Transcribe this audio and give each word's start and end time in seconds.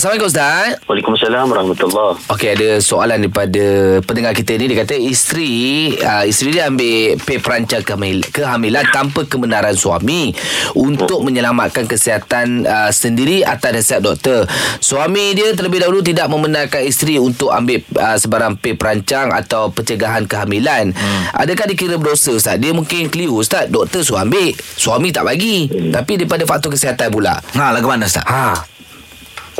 Assalamualaikum 0.00 0.32
Ustaz. 0.32 0.80
Waalaikumsalam 0.88 1.44
warahmatullahi 1.52 2.32
Okey, 2.32 2.48
ada 2.56 2.68
soalan 2.80 3.20
daripada 3.20 3.64
pendengar 4.00 4.32
kita 4.32 4.56
ni. 4.56 4.72
Dia 4.72 4.80
kata 4.80 4.96
isteri, 4.96 5.52
uh, 6.00 6.24
isteri 6.24 6.56
dia 6.56 6.72
ambil 6.72 7.20
pil 7.20 7.36
perancang 7.44 7.84
kehamilan, 7.84 8.24
kehamilan 8.32 8.88
tanpa 8.96 9.28
kebenaran 9.28 9.76
suami 9.76 10.32
untuk 10.72 11.20
menyelamatkan 11.20 11.84
kesihatan 11.84 12.64
uh, 12.64 12.88
sendiri 12.88 13.44
atas 13.44 13.76
nasihat 13.76 14.00
doktor. 14.00 14.48
Suami 14.80 15.36
dia 15.36 15.52
terlebih 15.52 15.84
dahulu 15.84 16.00
tidak 16.00 16.32
membenarkan 16.32 16.80
isteri 16.80 17.20
untuk 17.20 17.52
ambil 17.52 17.84
uh, 18.00 18.16
sebarang 18.16 18.56
pil 18.56 18.80
perancang 18.80 19.28
atau 19.36 19.68
pencegahan 19.68 20.24
kehamilan. 20.24 20.96
Hmm. 20.96 21.44
Adakah 21.44 21.76
dikira 21.76 22.00
berdosa 22.00 22.32
Ustaz? 22.32 22.56
Dia 22.56 22.72
mungkin 22.72 23.12
keliru 23.12 23.36
Ustaz. 23.36 23.68
Doktor 23.68 24.00
suruh 24.00 24.24
ambil. 24.24 24.56
Suami 24.56 25.12
tak 25.12 25.28
bagi. 25.28 25.68
Hmm. 25.68 25.92
Tapi 25.92 26.24
daripada 26.24 26.48
faktor 26.48 26.72
kesihatan 26.72 27.12
pula. 27.12 27.36
Ha, 27.52 27.76
lagu 27.76 27.84
mana 27.84 28.08
Ustaz? 28.08 28.24
Ha. 28.24 28.79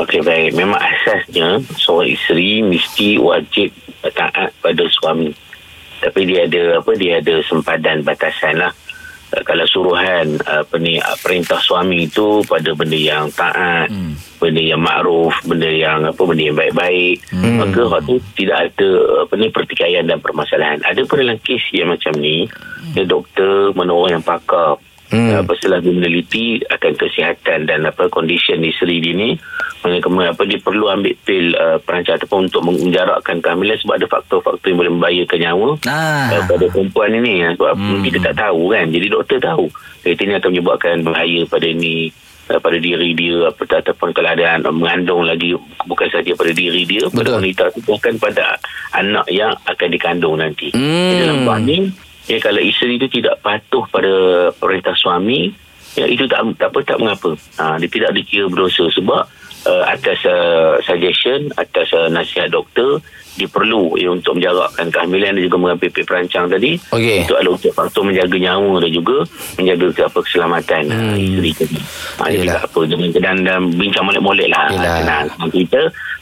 Okey 0.01 0.25
baik 0.25 0.57
memang 0.57 0.81
asasnya 0.81 1.61
seorang 1.77 2.09
isteri 2.09 2.65
mesti 2.65 3.21
wajib 3.21 3.69
taat 4.01 4.49
pada 4.57 4.83
suami 4.89 5.29
tapi 6.01 6.25
dia 6.25 6.49
ada 6.49 6.81
apa 6.81 6.91
dia 6.97 7.21
ada 7.21 7.37
sempadan 7.45 8.01
batasan 8.01 8.57
lah 8.57 8.73
Uh, 9.31 9.47
kalau 9.47 9.63
suruhan 9.63 10.35
uh, 10.43 10.59
apa 10.59 10.75
ni 10.75 10.99
uh, 10.99 11.15
perintah 11.23 11.55
suami 11.63 12.03
itu 12.03 12.43
pada 12.51 12.75
benda 12.75 12.99
yang 12.99 13.31
taat 13.31 13.87
hmm. 13.87 14.11
benda 14.43 14.59
yang 14.59 14.83
makruf 14.83 15.31
benda 15.47 15.71
yang 15.71 16.03
apa 16.03 16.19
benda 16.19 16.51
yang 16.51 16.57
baik-baik 16.59 17.15
hmm. 17.31 17.63
maka 17.63 17.81
hak 17.95 18.01
tu 18.11 18.19
tidak 18.35 18.67
ada 18.67 18.89
apa 19.23 19.33
ni 19.39 19.47
pertikaian 19.47 20.03
dan 20.03 20.19
permasalahan 20.19 20.83
ada 20.83 20.99
pun 21.07 21.23
dalam 21.23 21.39
kes 21.39 21.63
yang 21.71 21.95
macam 21.95 22.11
ni 22.19 22.43
hmm. 22.43 22.91
dia 22.91 23.07
doktor 23.07 23.71
mana 23.71 23.95
orang 23.95 24.19
yang 24.19 24.25
pakar 24.27 24.75
Hmm. 25.11 25.43
Apa 25.43 25.53
selagi 25.59 25.91
meneliti 25.91 26.63
akan 26.71 26.95
kesihatan 26.95 27.67
dan 27.67 27.83
apa 27.83 28.07
kondisi 28.07 28.55
isteri 28.55 29.03
dia 29.03 29.11
ni 29.11 29.35
kemudian 29.81 30.31
apa 30.31 30.43
dia 30.45 30.61
perlu 30.61 30.85
ambil 30.93 31.13
pil 31.25 31.57
uh, 31.57 31.81
perancang 31.81 32.21
ataupun 32.21 32.47
untuk 32.47 32.61
menjarakkan 32.69 33.41
kehamilan 33.41 33.77
sebab 33.81 33.97
ada 33.97 34.07
faktor-faktor 34.07 34.67
yang 34.69 34.77
boleh 34.77 34.91
membahayakan 34.93 35.39
nyawa 35.41 35.69
ah. 35.89 36.29
uh, 36.37 36.43
pada 36.45 36.65
perempuan 36.69 37.11
ini 37.17 37.33
ya. 37.41 37.49
sebab 37.57 37.73
hmm. 37.75 38.01
kita 38.05 38.17
tak 38.29 38.35
tahu 38.37 38.61
kan 38.69 38.85
jadi 38.93 39.07
doktor 39.09 39.37
tahu 39.41 39.65
kereta 40.05 40.21
ini 40.21 40.33
akan 40.37 40.49
menyebabkan 40.53 40.95
bahaya 41.01 41.41
pada 41.49 41.65
ini 41.65 41.95
pada 42.51 42.77
diri 42.83 43.15
dia 43.15 43.47
apa 43.47 43.63
ataupun 43.63 44.11
kalau 44.11 44.29
ada 44.35 44.59
anak 44.59 44.73
mengandung 44.75 45.23
lagi 45.23 45.55
bukan 45.87 46.07
saja 46.11 46.35
pada 46.35 46.51
diri 46.51 46.83
dia 46.83 47.07
Betul. 47.07 47.17
pada 47.23 47.29
wanita 47.39 47.63
itu 47.71 47.79
bukan 47.87 48.13
pada 48.19 48.45
anak 48.91 49.25
yang 49.31 49.55
akan 49.63 49.87
dikandung 49.87 50.35
nanti 50.35 50.67
hmm. 50.75 51.15
dalam 51.15 51.37
bab 51.47 51.63
ni 51.63 51.87
ya 52.31 52.37
kalau 52.39 52.63
isteri 52.63 52.95
itu 52.95 53.11
tidak 53.11 53.43
patuh 53.43 53.83
pada 53.91 54.13
perintah 54.55 54.95
suami 54.95 55.51
ya 55.99 56.07
itu 56.07 56.23
tak 56.31 56.39
tak 56.55 56.71
apa 56.71 56.79
tak 56.87 56.97
mengapa. 57.03 57.35
Ha, 57.59 57.75
dia 57.75 57.89
tidak 57.91 58.15
dikira 58.15 58.47
berdosa 58.47 58.87
sebab 58.95 59.27
uh, 59.67 59.83
atas 59.91 60.23
uh, 60.23 60.79
suggestion 60.87 61.51
atas 61.59 61.91
uh, 61.91 62.07
nasihat 62.07 62.47
doktor 62.47 63.03
dia 63.31 63.47
perlu 63.47 63.95
ya, 63.95 64.11
untuk 64.11 64.35
menjarakkan 64.35 64.91
kehamilan 64.91 65.39
dan 65.39 65.43
juga 65.47 65.57
mengambil 65.59 65.87
perancang 66.03 66.51
tadi 66.51 66.75
okay. 66.91 67.23
untuk 67.23 67.39
adalah 67.39 67.55
untuk 67.55 67.71
faktor 67.71 68.03
menjaga 68.03 68.35
nyawa 68.35 68.83
dan 68.83 68.91
juga 68.91 69.17
menjaga 69.55 70.03
apa 70.07 70.19
keselamatan 70.23 70.83
hmm. 70.87 70.99
uh, 70.99 71.15
isteri 71.19 71.51
tadi. 71.55 71.79
Ha, 72.19 72.23
apa 72.63 72.79
jangan 72.87 73.09
dan, 73.19 73.35
dan 73.43 73.59
bincang 73.75 74.07
molek-molek 74.07 74.47
lah. 74.51 74.67
Senang 74.71 75.51
kita 75.51 75.81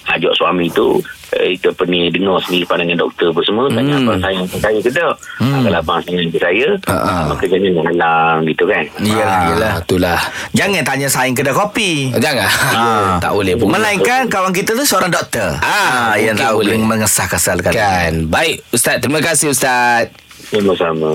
ajak 0.09 0.33
suami 0.33 0.65
tu 0.73 0.97
eh, 1.38 1.58
itu 1.58 1.69
apa 1.69 1.83
ni 1.85 2.09
dengar 2.09 2.41
sendiri 2.41 2.66
pandangan 2.66 2.97
doktor 2.97 3.27
apa 3.30 3.41
semua 3.45 3.66
tanya 3.69 3.94
hmm. 3.95 4.02
abang 4.05 4.19
sayang 4.22 4.45
saya 4.49 4.80
ke 4.81 4.91
tak. 4.91 5.16
Hmm. 5.38 5.61
kalau 5.66 5.80
abang 5.81 5.99
sayang 6.02 6.30
ke 6.31 6.39
saya. 6.39 6.67
Uh-huh. 6.89 7.23
maka 7.33 7.44
jangan 7.45 7.86
halang 7.86 8.38
gitu 8.49 8.63
kan? 8.66 8.86
Iyalah 8.97 9.30
ha, 9.30 9.45
iyalah 9.49 9.73
itulah. 9.83 10.19
Jangan 10.55 10.81
tanya 10.86 11.08
sayang 11.08 11.36
kedai 11.38 11.55
kopi. 11.55 11.91
Jangan. 12.17 12.49
Ha. 12.49 12.86
tak 13.21 13.31
boleh 13.33 13.53
pun. 13.58 13.67
Melainkan 13.69 14.25
kawan 14.27 14.52
kita 14.53 14.73
tu 14.73 14.83
seorang 14.86 15.11
doktor. 15.13 15.59
Ah, 15.61 16.13
ha, 16.13 16.17
yang 16.17 16.36
tahu 16.38 16.66
boleh. 16.66 16.81
mengesah 16.81 17.27
kesal 17.30 17.58
kan. 17.61 17.73
Baik 18.27 18.66
ustaz. 18.73 18.97
Terima 19.02 19.21
kasih 19.21 19.53
ustaz. 19.53 20.09
Sama-sama 20.49 21.14